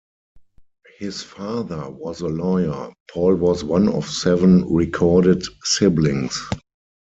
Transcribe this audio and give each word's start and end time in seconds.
His 0.97 1.21
father 1.21 1.87
was 1.91 2.21
a 2.21 2.27
lawyer: 2.27 2.91
Paul 3.11 3.35
was 3.35 3.63
one 3.63 3.87
of 3.87 4.09
seven 4.09 4.65
recorded 4.73 5.43
siblings. 5.63 6.43